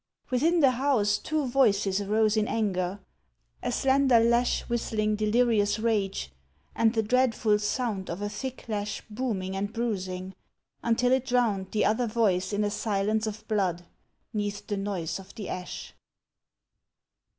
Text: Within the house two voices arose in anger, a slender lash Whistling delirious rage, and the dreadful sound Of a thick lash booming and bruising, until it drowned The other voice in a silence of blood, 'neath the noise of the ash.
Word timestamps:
Within 0.31 0.61
the 0.61 0.71
house 0.71 1.19
two 1.19 1.45
voices 1.45 2.01
arose 2.01 2.35
in 2.35 2.47
anger, 2.47 3.01
a 3.61 3.71
slender 3.71 4.19
lash 4.19 4.63
Whistling 4.63 5.15
delirious 5.15 5.77
rage, 5.77 6.31
and 6.75 6.95
the 6.95 7.03
dreadful 7.03 7.59
sound 7.59 8.09
Of 8.09 8.19
a 8.19 8.27
thick 8.27 8.65
lash 8.67 9.03
booming 9.11 9.55
and 9.55 9.71
bruising, 9.71 10.33
until 10.81 11.11
it 11.11 11.27
drowned 11.27 11.69
The 11.69 11.85
other 11.85 12.07
voice 12.07 12.51
in 12.51 12.63
a 12.63 12.71
silence 12.71 13.27
of 13.27 13.47
blood, 13.47 13.85
'neath 14.33 14.65
the 14.65 14.77
noise 14.77 15.19
of 15.19 15.35
the 15.35 15.49
ash. 15.49 15.93